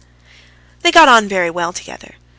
They 0.81 0.91
got 0.91 1.09
on 1.09 1.27
very 1.27 1.51
well 1.51 1.71
together. 1.73 2.15